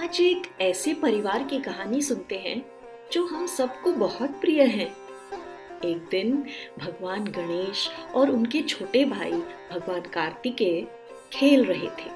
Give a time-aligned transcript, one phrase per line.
[0.00, 2.66] आज एक ऐसे परिवार की कहानी सुनते हैं,
[3.12, 4.84] जो हम सबको बहुत प्रिय है।
[5.84, 6.44] एक दिन
[6.78, 9.32] भगवान गणेश और उनके छोटे भाई
[9.72, 10.86] भगवान कार्तिकेय
[11.32, 12.10] खेल रहे थे।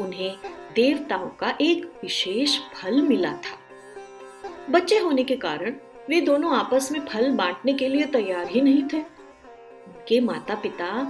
[0.00, 0.36] उन्हें
[0.74, 3.58] देवताओं का एक विशेष फल मिला था।
[4.70, 5.74] बच्चे होने के कारण
[6.08, 8.98] वे दोनों आपस में फल बांटने के लिए तैयार ही नहीं थे।
[9.86, 11.02] उनके माता पिता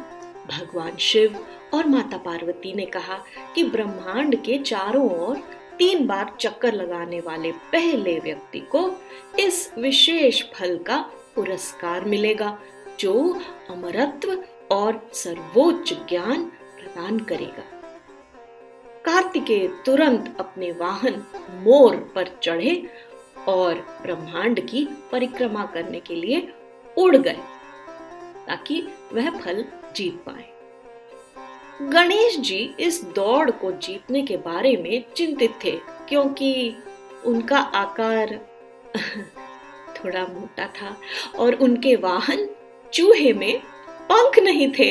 [0.51, 3.25] भगवान शिव और माता पार्वती ने कहा
[3.55, 8.91] कि ब्रह्मांड के चारों ओर तीन बार चक्कर लगाने वाले पहले व्यक्ति को
[9.39, 10.99] इस विशेष फल का
[11.35, 12.59] पुरस्कार मिलेगा,
[13.01, 13.41] जो
[13.71, 17.65] अमरत्व और सर्वोच्च ज्ञान प्रदान करेगा।
[19.05, 21.23] कार्तिकेय तुरंत अपने वाहन
[21.63, 22.75] मोर पर चढ़े
[23.49, 26.49] और ब्रह्मांड की परिक्रमा करने के लिए
[26.99, 27.39] उड़ गए,
[28.47, 28.83] ताकि
[29.13, 29.65] वह फल
[29.97, 30.51] जीत पाए।
[31.91, 35.71] गणेश जी इस दौड़ को जीतने के बारे में चिंतित थे,
[36.09, 36.77] क्योंकि
[37.27, 38.35] उनका आकार
[39.97, 40.97] थोड़ा मोटा था
[41.39, 42.49] और उनके वाहन
[42.93, 43.61] चूहे में
[44.03, 44.91] पंख नहीं थे।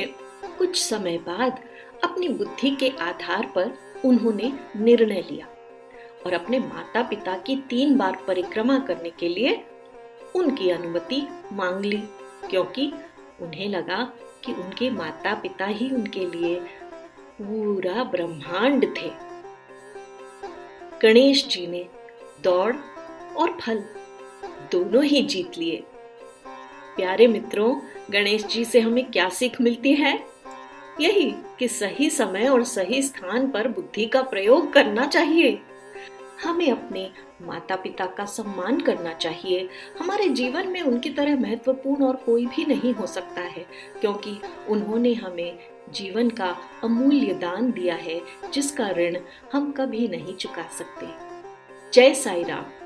[0.58, 1.60] कुछ समय बाद
[2.04, 3.74] अपनी बुद्धि के आधार पर
[4.06, 5.48] उन्होंने निर्णय लिया
[6.26, 9.64] और अपने माता पिता की तीन बार परिक्रमा करने के लिए
[10.36, 12.04] उनकी अनुमति मांग ली,
[12.50, 12.92] क्योंकि
[13.42, 14.04] उन्हें लगा
[14.46, 16.62] कि उनके माता पिता ही उनके लिए
[17.42, 19.12] पूरा ब्रह्मांड थे।
[21.04, 21.88] गणेश जी ने
[22.44, 22.76] दौड़
[23.36, 23.84] और फल
[24.72, 25.84] दोनों ही जीत लिए।
[26.96, 27.80] प्यारे मित्रों,
[28.12, 30.24] गणेश जी से हमें क्या सीख मिलती है?
[31.00, 35.60] यही कि सही समय और सही स्थान पर बुद्धि का प्रयोग करना चाहिए।
[36.44, 37.10] हमें अपने
[37.42, 42.66] माता पिता का सम्मान करना चाहिए। हमारे जीवन में उनकी तरह महत्वपूर्ण और कोई भी
[42.66, 43.66] नहीं हो सकता है,
[44.02, 44.38] क्योंकि
[44.70, 45.60] उन्होंने हमें
[45.94, 48.22] जीवन का अमूल्य दान दिया है,
[48.54, 49.18] जिसका ऋण
[49.54, 51.08] हम कभी नहीं चुका सकते।
[51.94, 52.81] जय साई राम